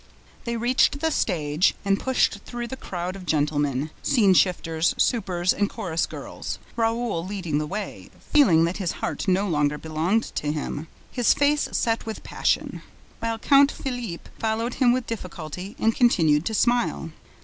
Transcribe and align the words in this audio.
They 0.45 0.57
reached 0.57 0.99
the 0.99 1.11
stage 1.11 1.75
and 1.85 1.99
pushed 1.99 2.39
through 2.39 2.65
the 2.67 2.75
crowd 2.75 3.15
of 3.15 3.23
gentlemen, 3.27 3.91
scene 4.01 4.33
shifters, 4.33 4.95
supers 4.97 5.53
and 5.53 5.69
chorus 5.69 6.07
girls, 6.07 6.57
Raoul 6.75 7.23
leading 7.23 7.59
the 7.59 7.67
way, 7.67 8.09
feeling 8.33 8.63
that 8.65 8.77
his 8.77 8.93
heart 8.93 9.27
no 9.27 9.47
longer 9.47 9.77
belonged 9.77 10.23
to 10.33 10.51
him, 10.51 10.87
his 11.11 11.35
face 11.35 11.69
set 11.73 12.07
with 12.07 12.23
passion, 12.23 12.81
while 13.19 13.37
Count 13.37 13.71
Philippe 13.71 14.27
followed 14.39 14.73
him 14.81 14.91
with 14.91 15.05
difficulty 15.05 15.75
and 15.77 15.95
continued 15.95 16.45
to 16.45 16.55
smile. 16.55 17.11